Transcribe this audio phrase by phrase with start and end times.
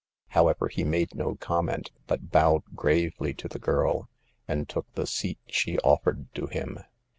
[0.29, 4.09] However, he made no comment, but bowed gravely to the girl,
[4.47, 6.79] and took the seat she offered to him.